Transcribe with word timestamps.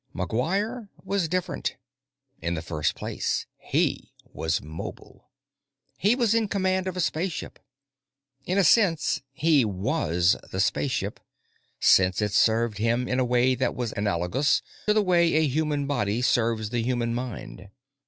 McGuire 0.15 0.89
was 1.03 1.27
different. 1.27 1.75
In 2.41 2.55
the 2.55 2.63
first 2.63 2.95
place, 2.95 3.45
he 3.59 4.13
was 4.33 4.59
mobile. 4.59 5.29
He 5.95 6.15
was 6.15 6.33
in 6.33 6.47
command 6.47 6.87
of 6.87 6.97
a 6.97 6.99
spacecraft. 6.99 7.59
In 8.47 8.57
a 8.57 8.63
sense, 8.63 9.21
he 9.31 9.63
was 9.63 10.35
the 10.51 10.59
spacecraft, 10.59 11.19
since 11.79 12.19
it 12.19 12.31
served 12.33 12.79
him 12.79 13.07
in 13.07 13.19
a 13.19 13.23
way 13.23 13.53
that 13.53 13.75
was 13.75 13.91
analogous 13.95 14.63
to 14.87 14.93
the 14.95 15.03
way 15.03 15.33
a 15.35 15.45
human 15.45 15.85
body 15.85 16.23
serves 16.23 16.71
the 16.71 16.81
human 16.81 17.13
mind. 17.13 17.69